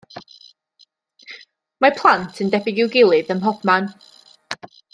Mae 1.85 1.93
plant 1.99 2.41
yn 2.45 2.49
debyg 2.55 2.81
i'w 2.85 2.91
gilydd 2.97 3.31
ym 3.37 3.41
mhob 3.45 3.61
man. 3.73 3.93